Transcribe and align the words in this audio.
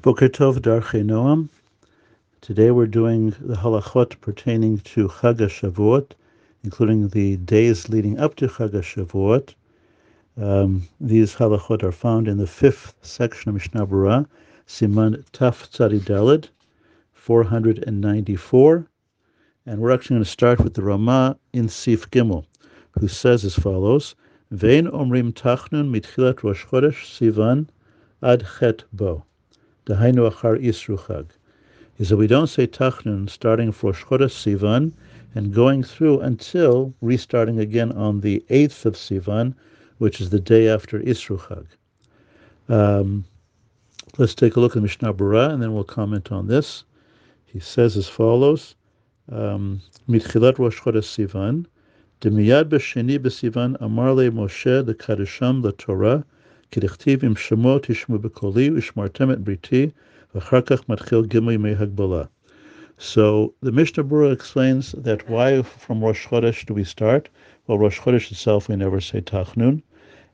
Boker 0.00 0.28
Tov 0.28 0.60
Noam. 0.60 1.48
Today 2.40 2.70
we're 2.70 2.86
doing 2.86 3.30
the 3.40 3.56
halachot 3.56 4.20
pertaining 4.20 4.78
to 4.78 5.08
Chag 5.08 5.38
Shavuot, 5.38 6.12
including 6.62 7.08
the 7.08 7.36
days 7.38 7.88
leading 7.88 8.16
up 8.16 8.36
to 8.36 8.46
Chag 8.46 8.70
Shavuot. 8.70 9.54
Um, 10.40 10.86
these 11.00 11.34
halachot 11.34 11.82
are 11.82 11.90
found 11.90 12.28
in 12.28 12.36
the 12.36 12.46
fifth 12.46 12.94
section 13.02 13.48
of 13.48 13.56
Mishnah 13.56 13.88
Berurah, 13.88 14.24
Siman 14.68 15.24
Taf 15.32 15.68
Tzadi 15.68 15.98
Dalid, 15.98 16.46
494. 17.14 18.86
And 19.66 19.80
we're 19.80 19.90
actually 19.90 20.14
going 20.14 20.24
to 20.24 20.30
start 20.30 20.60
with 20.60 20.74
the 20.74 20.82
Rama 20.82 21.36
in 21.52 21.68
Sif 21.68 22.08
Gimel, 22.12 22.44
who 22.92 23.08
says 23.08 23.44
as 23.44 23.56
follows, 23.56 24.14
Vein 24.52 24.86
omrim 24.86 25.32
tachnun 25.32 25.90
mitchilat 25.90 26.44
Rosh 26.44 26.64
Chodesh 26.66 27.04
Sivan 27.04 27.66
ad 28.22 28.46
chet 28.60 28.84
bo. 28.92 29.24
Dahainu 29.88 30.30
achar 30.30 30.62
isru 30.62 30.98
chag. 30.98 31.28
Is 31.98 32.10
that 32.10 32.18
we 32.18 32.26
don't 32.26 32.48
say 32.48 32.66
tachnun 32.66 33.30
starting 33.30 33.72
for 33.72 33.92
Chodesh 33.92 34.36
Sivan 34.36 34.92
and 35.34 35.54
going 35.54 35.82
through 35.82 36.20
until 36.20 36.92
restarting 37.00 37.58
again 37.58 37.92
on 37.92 38.20
the 38.20 38.44
8th 38.50 38.84
of 38.84 38.94
Sivan, 38.96 39.54
which 39.96 40.20
is 40.20 40.28
the 40.28 40.40
day 40.40 40.68
after 40.68 41.00
Isru 41.00 41.38
Chag. 41.38 41.66
Um, 42.68 43.24
let's 44.18 44.34
take 44.34 44.56
a 44.56 44.60
look 44.60 44.76
at 44.76 44.82
Mishnah 44.82 45.14
Berurah 45.14 45.50
and 45.54 45.62
then 45.62 45.72
we'll 45.72 45.84
comment 45.84 46.32
on 46.32 46.48
this. 46.48 46.84
He 47.46 47.58
says 47.58 47.96
as 47.96 48.08
follows, 48.08 48.74
um, 49.32 49.80
Mitchilat 50.06 50.58
Rosh 50.58 50.80
Chodesh 50.80 51.28
Sivan, 51.28 51.64
Demiyad 52.20 52.64
b'sheni 52.64 53.18
b'sivan 53.18 53.76
amar 53.80 54.12
le 54.12 54.30
Moshe 54.30 54.84
the 54.84 54.94
Kadesham 54.94 55.62
the 55.62 55.72
Torah, 55.72 56.26
אם 57.26 57.36
שמו 57.36 57.78
תשמעו 57.82 58.18
בקולי 58.18 58.70
ושמרתם 58.70 59.30
את 59.30 59.40
בריתי 59.40 59.90
ואחר 60.34 60.60
כך 60.60 60.88
מתחיל 60.88 61.22
ימי 61.34 61.74
הגבלה. 61.78 62.24
So 62.98 63.54
the 63.62 63.72
Mishnah 63.72 64.04
Berurah 64.04 64.32
explains 64.32 64.92
that 64.92 65.28
why 65.30 65.62
from 65.62 66.04
Rosh 66.04 66.26
Chodesh 66.26 66.66
do 66.66 66.74
we 66.74 66.84
start? 66.84 67.30
Well, 67.66 67.78
Rosh 67.78 68.00
Chodesh 68.00 68.30
itself 68.30 68.68
we 68.68 68.76
never 68.76 69.00
say 69.00 69.20
Tachnun. 69.20 69.82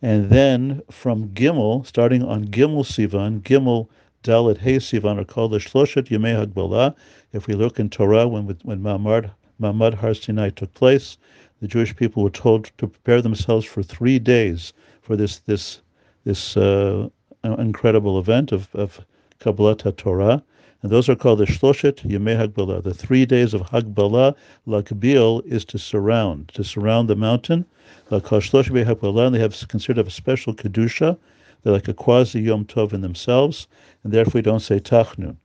And 0.00 0.30
then 0.30 0.80
from 0.90 1.28
Gimel, 1.34 1.84
starting 1.86 2.22
on 2.22 2.46
Gimel 2.46 2.84
Sivan, 2.84 3.42
Gimel 3.42 3.88
Dalit 4.24 4.58
Hey 4.58 4.76
Sivan 4.76 5.20
or 5.20 5.24
called 5.24 5.52
the 5.52 5.58
Shloshet 5.58 6.08
Yemei 6.08 6.34
Hagbalah. 6.34 6.94
If 7.34 7.46
we 7.46 7.54
look 7.54 7.78
in 7.78 7.90
Torah, 7.90 8.26
when 8.26 8.46
when 8.62 8.80
Mamad 8.80 9.30
Mamad 9.60 9.94
Har 9.94 10.14
Sinai 10.14 10.48
took 10.48 10.72
place, 10.72 11.18
the 11.60 11.68
Jewish 11.68 11.94
people 11.94 12.22
were 12.22 12.30
told 12.30 12.70
to 12.78 12.88
prepare 12.88 13.20
themselves 13.20 13.66
for 13.66 13.82
three 13.82 14.18
days 14.18 14.72
for 15.02 15.14
this 15.14 15.40
this 15.40 15.81
this 16.24 16.56
uh, 16.56 17.08
incredible 17.42 18.18
event 18.18 18.52
of, 18.52 18.68
of 18.74 19.04
Kabbalat 19.40 19.96
Torah. 19.96 20.42
And 20.82 20.90
those 20.90 21.08
are 21.08 21.16
called 21.16 21.40
the 21.40 21.46
Shloshet 21.46 22.02
Yemei 22.08 22.36
Hagbala. 22.36 22.82
The 22.82 22.94
three 22.94 23.26
days 23.26 23.54
of 23.54 23.62
Hagbala, 23.62 24.34
Lakbil, 24.66 25.44
is 25.46 25.64
to 25.66 25.78
surround, 25.78 26.48
to 26.54 26.62
surround 26.64 27.08
the 27.08 27.16
mountain. 27.16 27.64
Hagbala, 28.10 29.26
and 29.26 29.34
they 29.34 29.40
have 29.40 29.68
considered 29.68 30.06
a 30.06 30.10
special 30.10 30.54
Kedusha. 30.54 31.16
They're 31.62 31.72
like 31.72 31.88
a 31.88 31.94
quasi 31.94 32.40
Yom 32.40 32.64
Tov 32.64 32.92
in 32.92 33.00
themselves, 33.00 33.68
and 34.02 34.12
therefore 34.12 34.38
we 34.38 34.42
don't 34.42 34.60
say 34.60 34.80
Tachnun. 34.80 35.36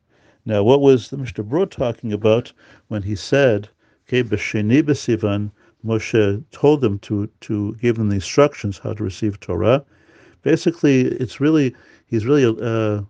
Now, 0.45 0.64
what 0.64 0.81
was 0.81 1.09
the 1.09 1.17
Mishnah 1.17 1.44
Berurah 1.44 1.70
talking 1.70 2.14
about 2.14 2.53
when 2.88 3.03
he 3.03 3.16
said, 3.16 3.70
okay, 4.08 4.23
B'sheni 4.23 4.81
B'sivan, 4.81 5.52
Moshe 5.86 6.44
told 6.52 6.81
them 6.81 6.98
to, 7.00 7.28
to 7.42 7.75
give 7.75 7.98
them 7.98 8.09
the 8.09 8.16
instructions 8.16 8.80
how 8.80 8.94
to 8.94 9.03
receive 9.03 9.39
Torah 9.39 9.83
basically, 10.48 11.02
it's 11.02 11.42
really 11.42 11.76
he's 12.06 12.26
really 12.26 12.45
uh, 12.45 13.02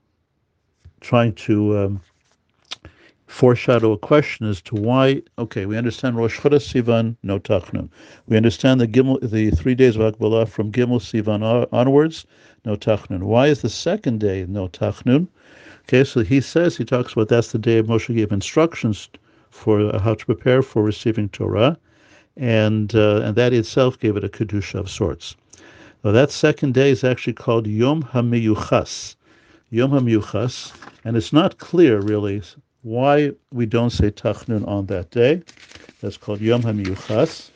trying 1.02 1.34
to 1.34 1.78
um, 1.78 2.02
foreshadow 3.28 3.92
a 3.92 3.98
question 4.12 4.50
as 4.50 4.60
to 4.60 4.74
why. 4.74 5.22
Okay, 5.38 5.68
we 5.68 5.78
understand 5.78 6.18
Rosh 6.18 6.40
Chodesh 6.40 6.66
Sivan 6.72 7.16
no 7.22 7.38
Tachnun. 7.38 7.90
We 8.28 8.38
understand 8.38 8.82
the 8.82 8.88
Gimel, 8.88 9.20
the 9.22 9.52
three 9.52 9.76
days 9.76 9.96
of 9.96 10.02
Hagbalah 10.02 10.48
from 10.48 10.72
Gimel 10.72 11.00
Sivan 11.00 11.68
onwards 11.72 12.26
no 12.66 12.76
Tachnun. 12.76 13.22
Why 13.22 13.46
is 13.50 13.62
the 13.62 13.70
second 13.70 14.20
day 14.20 14.48
no 14.50 14.68
Tachnun? 14.70 15.28
Okay, 15.84 16.04
so 16.04 16.22
he 16.22 16.42
says 16.42 16.76
he 16.76 16.86
talks 16.86 17.14
about 17.14 17.28
that's 17.28 17.52
the 17.52 17.60
day 17.60 17.84
Moshe 17.84 18.16
gave 18.16 18.32
instructions 18.32 19.10
for 19.52 19.94
uh, 19.94 20.00
how 20.00 20.16
to 20.16 20.26
prepare 20.26 20.64
for 20.64 20.82
receiving 20.82 21.30
Torah, 21.30 21.78
and 22.36 22.96
uh, 22.96 23.22
and 23.26 23.36
that 23.36 23.54
itself 23.54 24.00
gave 24.00 24.18
it 24.18 24.24
a 24.24 24.30
kedusha 24.30 24.80
of 24.80 24.90
sorts. 24.90 25.36
Now 26.04 26.12
that 26.12 26.30
second 26.32 26.76
day 26.76 26.92
is 26.92 27.04
actually 27.04 27.34
called 27.34 27.66
Yom 27.66 28.04
HaMiyuchas. 28.04 29.16
Yom 29.72 29.92
HaMiyuchas, 29.92 30.72
and 31.04 31.18
it's 31.18 31.34
not 31.34 31.58
clear 31.58 32.00
really 32.02 32.44
why 32.84 33.32
we 33.52 33.66
don't 33.66 33.90
say 33.90 34.12
Tachnun 34.12 34.66
on 34.68 34.86
that 34.86 35.10
day. 35.10 35.42
That's 36.00 36.16
called 36.16 36.40
Yom 36.40 36.62
HaMiyuchas. 36.62 37.50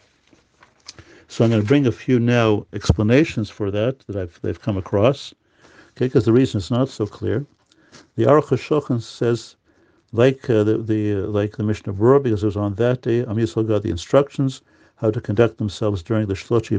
So 1.28 1.46
I'm 1.46 1.52
going 1.52 1.62
to 1.62 1.68
bring 1.68 1.86
a 1.86 1.92
few 1.92 2.20
now 2.20 2.66
explanations 2.74 3.50
for 3.50 3.70
that 3.72 4.00
that 4.08 4.16
I've 4.16 4.40
they've 4.42 4.60
come 4.60 4.76
across. 4.76 5.34
Okay, 5.92 6.08
because 6.08 6.26
the 6.26 6.34
reason 6.34 6.58
is 6.58 6.72
not 6.72 6.90
so 6.90 7.06
clear. 7.06 7.46
The 8.16 8.24
Aruch 8.26 8.46
HaShulchan 8.46 9.02
says, 9.02 9.56
like 10.14 10.50
uh, 10.50 10.64
the, 10.64 10.80
the 10.80 11.14
uh, 11.14 11.28
like 11.28 11.58
the 11.58 11.64
Mishnah 11.64 11.94
Berurah, 11.94 12.24
because 12.24 12.42
it 12.42 12.48
was 12.48 12.58
on 12.58 12.74
that 12.76 13.04
day, 13.04 13.20
Am 13.20 13.36
Yisrael 13.36 13.68
got 13.68 13.84
the 13.84 13.92
instructions 13.92 14.62
how 14.96 15.12
to 15.12 15.22
conduct 15.22 15.60
themselves 15.60 16.02
during 16.02 16.28
the 16.28 16.34
Shloshi 16.34 16.78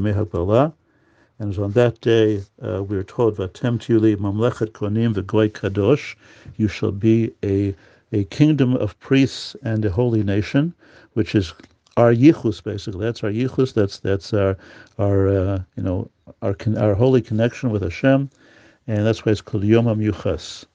Yemei 1.42 1.48
HaGbalah. 1.48 1.54
And 1.56 1.58
on 1.58 1.72
that 1.72 2.00
day, 2.00 2.42
uh, 2.62 2.82
we 2.84 2.96
are 2.96 3.02
told, 3.02 3.36
"Vatem 3.36 3.78
tiuli 3.78 4.16
mamlechet 4.16 4.72
konim 4.72 5.14
v'goy 5.14 5.50
kadosh," 5.50 6.14
you 6.56 6.68
shall 6.68 6.92
be 6.92 7.32
a 7.44 7.74
a 8.12 8.24
kingdom 8.24 8.76
of 8.76 8.98
priests 9.00 9.56
and 9.64 9.84
a 9.84 9.90
holy 9.90 10.22
nation, 10.22 10.72
which 11.14 11.34
is 11.34 11.52
our 11.96 12.12
yichus 12.14 12.62
basically. 12.62 13.04
That's 13.06 13.24
our 13.24 13.30
yichus. 13.30 13.72
That's 13.74 13.98
that's 13.98 14.32
our 14.32 14.56
our 14.98 15.28
uh, 15.28 15.58
you 15.76 15.82
know 15.82 16.10
our 16.42 16.56
our 16.78 16.94
holy 16.94 17.22
connection 17.22 17.70
with 17.70 17.82
Hashem, 17.82 18.30
and 18.86 19.06
that's 19.06 19.24
why 19.26 19.32
it's 19.32 19.40
called 19.40 19.64
Yom 19.64 19.86
HaMyuchas. 19.86 20.66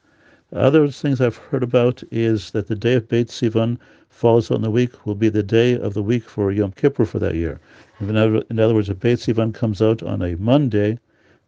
Other 0.54 0.88
things 0.90 1.20
I've 1.20 1.36
heard 1.36 1.64
about 1.64 2.04
is 2.10 2.52
that 2.52 2.68
the 2.68 2.76
day 2.76 2.94
of 2.94 3.10
Beit 3.10 3.28
Sivan 3.28 3.78
falls 4.10 4.50
on 4.50 4.62
the 4.62 4.72
week 4.72 5.06
will 5.06 5.16
be 5.16 5.30
the 5.30 5.44
day 5.44 5.78
of 5.78 5.94
the 5.94 6.02
week 6.02 6.24
for 6.24 6.52
Yom 6.52 6.72
Kippur 6.72 7.06
for 7.06 7.20
that 7.20 7.36
year. 7.36 7.60
In 8.00 8.16
other, 8.16 8.42
in 8.50 8.60
other 8.60 8.74
words, 8.74 8.90
if 8.90 9.00
Beit 9.00 9.20
Sivan 9.20 9.54
comes 9.54 9.82
out 9.82 10.02
on 10.04 10.22
a 10.22 10.36
Monday, 10.38 11.00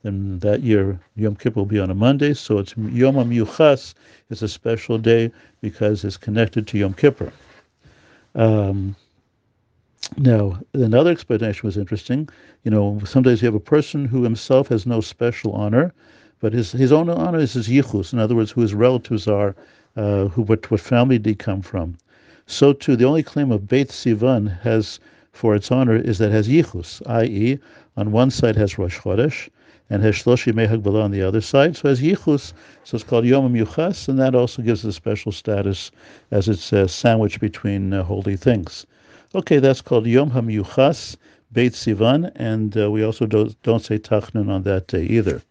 then 0.03 0.39
that 0.39 0.61
year 0.63 0.99
Yom 1.15 1.35
Kippur 1.35 1.61
will 1.61 1.65
be 1.65 1.79
on 1.79 1.89
a 1.89 1.95
Monday. 1.95 2.33
So 2.33 2.57
it's 2.57 2.75
Yom 2.75 3.15
HaMiyuchas 3.15 3.93
is 4.29 4.41
a 4.41 4.47
special 4.49 4.97
day 4.97 5.31
because 5.61 6.03
it's 6.03 6.17
connected 6.17 6.67
to 6.67 6.77
Yom 6.77 6.93
Kippur. 6.93 7.31
Um, 8.35 8.95
now, 10.17 10.59
another 10.73 11.11
explanation 11.11 11.67
was 11.67 11.77
interesting. 11.77 12.27
You 12.63 12.71
know, 12.71 13.01
sometimes 13.05 13.41
you 13.41 13.45
have 13.45 13.55
a 13.55 13.59
person 13.59 14.05
who 14.05 14.23
himself 14.23 14.67
has 14.69 14.85
no 14.85 15.01
special 15.01 15.53
honor, 15.53 15.93
but 16.39 16.53
his, 16.53 16.71
his 16.71 16.91
own 16.91 17.09
honor 17.09 17.39
is 17.39 17.53
his 17.53 17.67
yichus. 17.67 18.13
In 18.13 18.19
other 18.19 18.35
words, 18.35 18.51
who 18.51 18.61
his 18.61 18.73
relatives 18.73 19.27
are, 19.27 19.55
uh, 19.95 20.25
who 20.27 20.41
what, 20.43 20.69
what 20.71 20.79
family 20.79 21.17
did 21.17 21.29
he 21.29 21.35
come 21.35 21.61
from. 21.61 21.97
So 22.47 22.73
too, 22.73 22.95
the 22.95 23.05
only 23.05 23.23
claim 23.23 23.51
of 23.51 23.67
Beit 23.67 23.89
Sivan 23.89 24.59
has 24.61 24.99
for 25.33 25.55
its 25.55 25.71
honor 25.71 25.95
is 25.95 26.17
that 26.17 26.31
has 26.31 26.47
yichus, 26.47 27.01
i.e., 27.07 27.59
on 27.95 28.11
one 28.11 28.31
side 28.31 28.55
has 28.55 28.77
Rosh 28.77 28.99
Chodesh 28.99 29.49
and 29.89 30.03
has 30.03 30.15
Shloshi 30.15 30.53
Mehag 30.53 30.85
on 30.85 31.11
the 31.11 31.21
other 31.21 31.41
side. 31.41 31.75
So 31.75 31.89
has 31.89 32.01
yichus, 32.01 32.53
so 32.83 32.95
it's 32.95 33.03
called 33.03 33.25
Yom 33.25 33.53
Yuchas, 33.53 34.07
and 34.07 34.19
that 34.19 34.35
also 34.35 34.61
gives 34.61 34.85
it 34.85 34.89
a 34.89 34.93
special 34.93 35.31
status 35.31 35.91
as 36.31 36.47
it's 36.47 36.71
a 36.71 36.87
sandwich 36.87 37.39
between 37.39 37.93
uh, 37.93 38.03
holy 38.03 38.35
things. 38.35 38.85
Okay, 39.35 39.59
that's 39.59 39.81
called 39.81 40.07
Yom 40.07 40.31
HaMyuchas, 40.31 41.15
Beit 41.51 41.73
Sivan, 41.73 42.31
and 42.35 42.75
uh, 42.77 42.89
we 42.89 43.03
also 43.03 43.25
don't, 43.25 43.61
don't 43.63 43.83
say 43.83 43.99
Tachnun 43.99 44.49
on 44.49 44.63
that 44.63 44.87
day 44.87 45.03
either. 45.03 45.41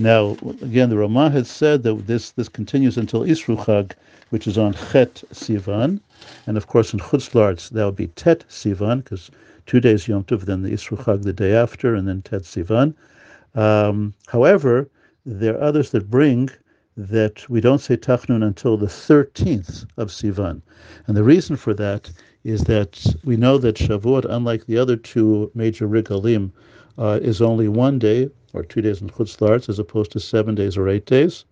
Now, 0.00 0.38
again, 0.62 0.88
the 0.88 0.96
Rama 0.96 1.28
had 1.28 1.46
said 1.46 1.82
that 1.82 2.06
this, 2.06 2.30
this 2.30 2.48
continues 2.48 2.96
until 2.96 3.20
Isru 3.20 3.54
Chag, 3.58 3.92
which 4.30 4.46
is 4.46 4.56
on 4.56 4.72
Chet 4.72 5.22
Sivan, 5.30 6.00
and 6.46 6.56
of 6.56 6.66
course, 6.68 6.94
in 6.94 7.00
Chutzlarts, 7.00 7.68
that 7.68 7.84
would 7.84 7.96
be 7.96 8.06
Tet 8.06 8.46
Sivan, 8.48 9.04
because 9.04 9.30
two 9.66 9.78
days 9.78 10.08
Yom 10.08 10.24
Tov, 10.24 10.46
then 10.46 10.62
the 10.62 10.70
Isru 10.70 10.96
Chag 10.96 11.22
the 11.22 11.34
day 11.34 11.52
after, 11.52 11.94
and 11.94 12.08
then 12.08 12.22
Tet 12.22 12.44
Sivan. 12.44 12.94
Um, 13.54 14.14
however, 14.28 14.88
there 15.26 15.58
are 15.58 15.62
others 15.62 15.90
that 15.90 16.10
bring 16.10 16.48
that 16.96 17.46
we 17.50 17.60
don't 17.60 17.82
say 17.82 17.98
Tachnun 17.98 18.42
until 18.42 18.78
the 18.78 18.86
13th 18.86 19.84
of 19.98 20.08
Sivan. 20.08 20.62
And 21.08 21.14
the 21.14 21.24
reason 21.24 21.56
for 21.56 21.74
that 21.74 22.10
is 22.42 22.64
that 22.64 23.04
we 23.24 23.36
know 23.36 23.58
that 23.58 23.76
Shavuot, 23.76 24.24
unlike 24.24 24.64
the 24.64 24.78
other 24.78 24.96
two 24.96 25.50
major 25.54 25.86
regalim, 25.86 26.52
uh, 26.98 27.18
is 27.22 27.40
only 27.40 27.68
one 27.68 27.98
day 27.98 28.30
or 28.52 28.62
two 28.62 28.80
days 28.80 29.00
in 29.00 29.08
Chutzlarts 29.08 29.68
as 29.68 29.78
opposed 29.78 30.12
to 30.12 30.20
seven 30.20 30.54
days 30.54 30.76
or 30.76 30.88
eight 30.88 31.06
days. 31.06 31.44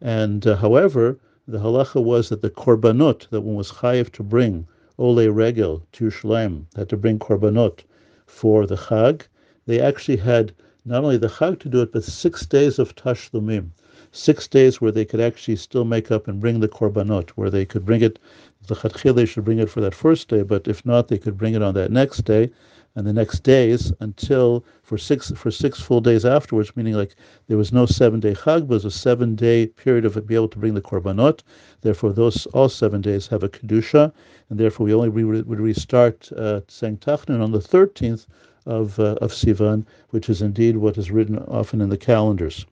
And 0.00 0.46
uh, 0.46 0.56
however, 0.56 1.18
the 1.46 1.58
halacha 1.58 2.02
was 2.02 2.28
that 2.28 2.42
the 2.42 2.50
korbanot 2.50 3.28
that 3.30 3.40
one 3.42 3.56
was 3.56 3.70
chayiv 3.70 4.10
to 4.12 4.22
bring, 4.22 4.66
ole 4.98 5.28
regel 5.28 5.82
to 5.92 6.06
Yerushalayim, 6.06 6.64
had 6.76 6.88
to 6.88 6.96
bring 6.96 7.18
korbanot 7.18 7.80
for 8.26 8.66
the 8.66 8.76
chag. 8.76 9.22
They 9.66 9.80
actually 9.80 10.16
had 10.16 10.52
not 10.84 11.04
only 11.04 11.16
the 11.16 11.28
chag 11.28 11.60
to 11.60 11.68
do 11.68 11.82
it, 11.82 11.92
but 11.92 12.04
six 12.04 12.46
days 12.46 12.78
of 12.78 12.94
tashlumim. 12.96 13.70
six 14.12 14.46
days 14.46 14.80
where 14.80 14.92
they 14.92 15.04
could 15.04 15.20
actually 15.20 15.56
still 15.56 15.84
make 15.84 16.10
up 16.10 16.28
and 16.28 16.40
bring 16.40 16.60
the 16.60 16.68
korbanot, 16.68 17.30
where 17.30 17.50
they 17.50 17.64
could 17.64 17.84
bring 17.84 18.02
it. 18.02 18.18
The 18.66 18.74
chatchil 18.74 19.14
they 19.14 19.26
should 19.26 19.44
bring 19.44 19.58
it 19.58 19.70
for 19.70 19.80
that 19.80 19.94
first 19.94 20.28
day, 20.28 20.42
but 20.42 20.68
if 20.68 20.84
not, 20.84 21.08
they 21.08 21.18
could 21.18 21.36
bring 21.36 21.54
it 21.54 21.62
on 21.62 21.74
that 21.74 21.90
next 21.90 22.18
day, 22.24 22.50
and 22.94 23.06
the 23.06 23.12
next 23.12 23.40
days 23.40 23.92
until 24.00 24.64
for 24.82 24.98
six 24.98 25.30
for 25.36 25.50
six 25.50 25.80
full 25.80 26.00
days 26.00 26.24
afterwards. 26.24 26.76
Meaning, 26.76 26.94
like 26.94 27.14
there 27.48 27.56
was 27.56 27.72
no 27.72 27.86
seven 27.86 28.20
day 28.20 28.34
chag, 28.34 28.66
but 28.66 28.74
it 28.74 28.82
was 28.82 28.84
a 28.84 28.90
seven 28.90 29.34
day 29.34 29.66
period 29.66 30.04
of 30.04 30.26
be 30.26 30.34
able 30.34 30.48
to 30.48 30.58
bring 30.58 30.74
the 30.74 30.80
korbanot. 30.80 31.40
Therefore, 31.80 32.12
those 32.12 32.46
all 32.46 32.68
seven 32.68 33.00
days 33.00 33.26
have 33.28 33.42
a 33.42 33.48
kedusha, 33.48 34.12
and 34.50 34.58
therefore 34.58 34.86
we 34.86 34.94
only 34.94 35.08
re- 35.08 35.42
would 35.42 35.60
restart 35.60 36.30
uh, 36.32 36.60
saying 36.68 36.98
tachnun 36.98 37.42
on 37.42 37.52
the 37.52 37.60
thirteenth 37.60 38.26
of 38.66 38.98
uh, 38.98 39.16
of 39.20 39.32
Sivan, 39.32 39.84
which 40.10 40.28
is 40.28 40.42
indeed 40.42 40.76
what 40.76 40.98
is 40.98 41.10
written 41.10 41.38
often 41.48 41.80
in 41.80 41.88
the 41.88 41.96
calendars. 41.98 42.66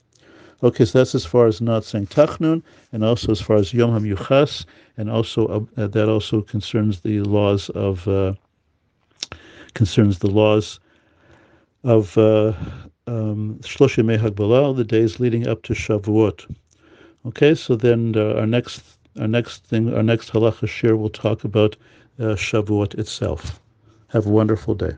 Okay, 0.63 0.85
so 0.85 0.99
that's 0.99 1.15
as 1.15 1.25
far 1.25 1.47
as 1.47 1.63
not 1.63 1.85
saying 1.85 2.09
Tachnun, 2.09 2.63
and 2.93 3.03
also 3.03 3.33
as 3.33 3.41
far 3.41 3.57
as 3.57 3.73
Yom 3.73 3.99
HaMyuchas, 3.99 4.67
and 4.99 5.11
also 5.11 5.67
uh, 5.79 5.87
that 5.87 6.09
also 6.09 6.43
concerns 6.43 7.01
the 7.01 7.21
laws 7.21 7.71
of 7.71 8.07
uh, 8.07 8.35
concerns 9.75 10.19
the 10.19 10.31
laws 10.31 10.81
of 11.85 12.17
uh, 12.19 12.53
um, 13.07 13.59
Shloshim 13.63 14.77
the 14.77 14.85
days 14.85 15.21
leading 15.21 15.47
up 15.47 15.63
to 15.63 15.73
Shavuot. 15.73 16.55
Okay, 17.27 17.55
so 17.55 17.77
then 17.77 18.15
uh, 18.17 18.35
our 18.35 18.47
next 18.47 18.83
our 19.19 19.29
next 19.29 19.65
thing, 19.67 19.93
our 19.95 20.03
next 20.03 20.33
halacha 20.33 20.69
shir 20.69 20.97
will 20.97 21.11
talk 21.11 21.45
about 21.45 21.77
uh, 22.19 22.37
Shavuot 22.37 22.99
itself. 22.99 23.61
Have 24.09 24.27
a 24.27 24.31
wonderful 24.31 24.75
day. 24.75 24.97